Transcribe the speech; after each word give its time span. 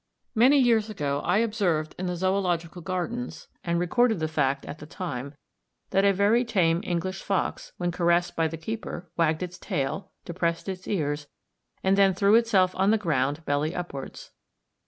Many 0.33 0.57
years 0.57 0.89
ago 0.89 1.19
I 1.23 1.37
observed 1.37 1.93
in 1.99 2.07
the 2.07 2.15
Zoological 2.15 2.81
Gardens, 2.81 3.47
and 3.63 3.77
recorded 3.79 4.17
the 4.17 4.27
fact 4.27 4.65
at 4.65 4.79
the 4.79 4.87
time, 4.87 5.35
that 5.91 6.03
a 6.03 6.11
very 6.11 6.43
tame 6.43 6.81
English 6.83 7.21
fox, 7.21 7.71
When 7.77 7.91
caressed 7.91 8.35
by 8.35 8.47
the 8.47 8.57
keeper, 8.57 9.11
wagged 9.15 9.43
its 9.43 9.59
tail, 9.59 10.09
depressed 10.25 10.67
its 10.67 10.87
ears, 10.87 11.27
and 11.83 11.99
then 11.99 12.15
threw 12.15 12.33
itself 12.33 12.73
on 12.73 12.89
the 12.89 12.97
ground, 12.97 13.45
belly 13.45 13.75
upwards. 13.75 14.31